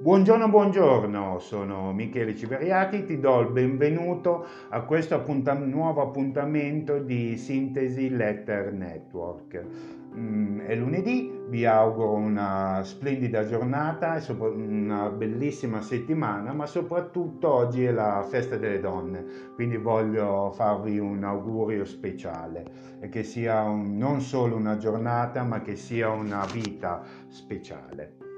[0.00, 7.36] Buongiorno, buongiorno, sono Michele Civeriati, ti do il benvenuto a questo appuntam- nuovo appuntamento di
[7.36, 9.62] Sintesi Letter Network.
[10.16, 17.92] Mm, è lunedì, vi auguro una splendida giornata una bellissima settimana, ma soprattutto oggi è
[17.92, 19.22] la festa delle donne,
[19.54, 22.64] quindi voglio farvi un augurio speciale
[23.00, 28.29] e che sia un- non solo una giornata, ma che sia una vita speciale.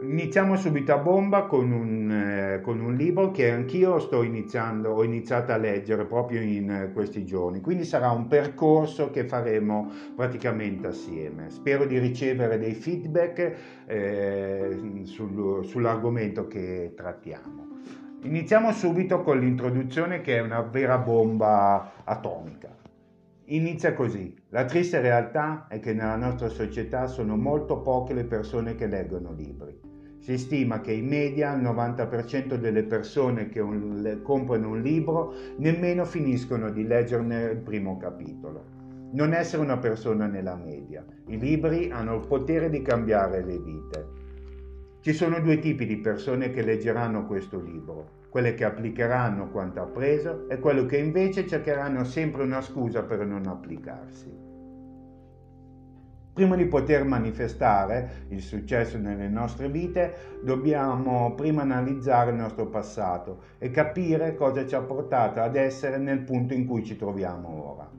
[0.00, 5.02] Iniziamo subito a bomba con un, eh, con un, libro che anch'io sto iniziando, ho
[5.02, 10.86] iniziato a leggere proprio in eh, questi giorni, quindi sarà un percorso che faremo praticamente
[10.86, 11.50] assieme.
[11.50, 13.56] Spero di ricevere dei feedback
[13.86, 17.66] eh, sul, sull'argomento che trattiamo.
[18.22, 22.72] Iniziamo subito con l'introduzione che è una vera bomba atomica.
[23.46, 24.36] Inizia così.
[24.50, 29.32] La triste realtà è che nella nostra società sono molto poche le persone che leggono
[29.32, 29.87] libri.
[30.28, 36.04] Si stima che in media il 90% delle persone che un, comprano un libro nemmeno
[36.04, 38.62] finiscono di leggerne il primo capitolo.
[39.12, 41.02] Non essere una persona nella media.
[41.28, 44.06] I libri hanno il potere di cambiare le vite.
[45.00, 50.46] Ci sono due tipi di persone che leggeranno questo libro, quelle che applicheranno quanto appreso
[50.50, 54.57] e quelle che invece cercheranno sempre una scusa per non applicarsi.
[56.38, 63.40] Prima di poter manifestare il successo nelle nostre vite, dobbiamo prima analizzare il nostro passato
[63.58, 67.90] e capire cosa ci ha portato ad essere nel punto in cui ci troviamo ora.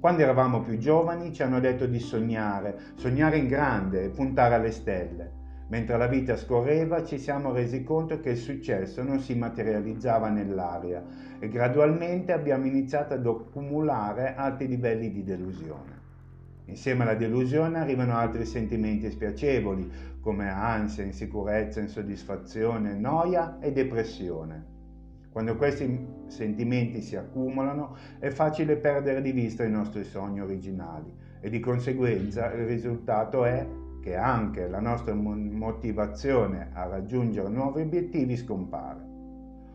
[0.00, 4.72] Quando eravamo più giovani ci hanno detto di sognare, sognare in grande e puntare alle
[4.72, 5.30] stelle.
[5.68, 11.00] Mentre la vita scorreva ci siamo resi conto che il successo non si materializzava nell'aria
[11.38, 16.01] e gradualmente abbiamo iniziato ad accumulare alti livelli di delusione.
[16.72, 19.90] Insieme alla delusione arrivano altri sentimenti spiacevoli
[20.22, 24.64] come ansia, insicurezza, insoddisfazione, noia e depressione.
[25.30, 31.50] Quando questi sentimenti si accumulano è facile perdere di vista i nostri sogni originali e
[31.50, 33.66] di conseguenza il risultato è
[34.00, 39.10] che anche la nostra motivazione a raggiungere nuovi obiettivi scompare.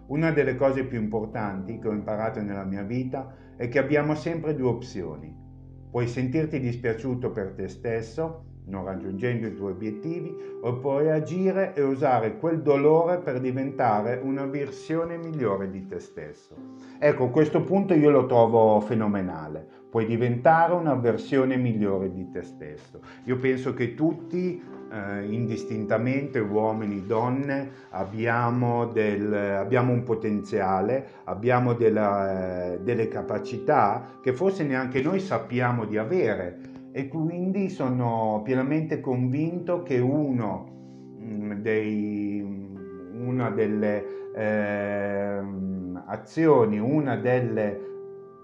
[0.07, 4.56] Una delle cose più importanti che ho imparato nella mia vita è che abbiamo sempre
[4.56, 5.46] due opzioni
[5.90, 11.81] Puoi sentirti dispiaciuto per te stesso, non raggiungendo i tuoi obiettivi, o puoi agire e
[11.81, 16.55] usare quel dolore per diventare una versione migliore di te stesso.
[17.00, 23.00] Ecco, questo punto io lo trovo fenomenale puoi diventare una versione migliore di te stesso.
[23.23, 24.61] Io penso che tutti,
[24.91, 34.33] eh, indistintamente, uomini, donne, abbiamo, del, abbiamo un potenziale, abbiamo della, eh, delle capacità che
[34.33, 42.44] forse neanche noi sappiamo di avere e quindi sono pienamente convinto che uno mh, dei
[43.19, 45.41] una delle eh,
[46.07, 47.86] azioni, una delle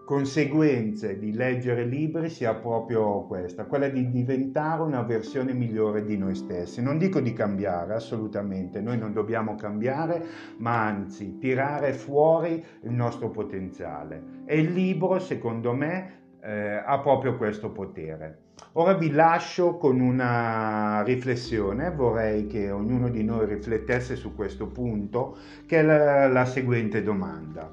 [0.06, 6.36] conseguenze di leggere libri sia proprio questa, quella di diventare una versione migliore di noi
[6.36, 6.80] stessi.
[6.80, 10.24] Non dico di cambiare, assolutamente, noi non dobbiamo cambiare,
[10.58, 14.44] ma anzi tirare fuori il nostro potenziale.
[14.46, 18.40] E il libro, secondo me, eh, ha proprio questo potere.
[18.74, 25.38] Ora vi lascio con una riflessione, vorrei che ognuno di noi riflettesse su questo punto,
[25.66, 27.72] che è la, la seguente domanda.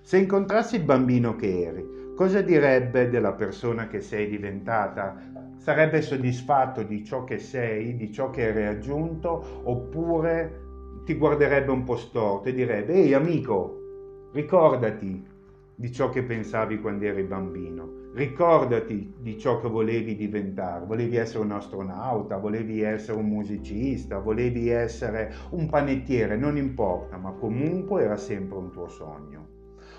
[0.00, 5.16] Se incontrassi il bambino che eri, cosa direbbe della persona che sei diventata?
[5.56, 10.64] Sarebbe soddisfatto di ciò che sei, di ciò che hai raggiunto, oppure
[11.04, 15.34] ti guarderebbe un po' storto e direbbe, ehi amico, ricordati
[15.78, 21.44] di ciò che pensavi quando eri bambino, ricordati di ciò che volevi diventare, volevi essere
[21.44, 28.16] un astronauta, volevi essere un musicista, volevi essere un panettiere, non importa, ma comunque era
[28.16, 29.54] sempre un tuo sogno.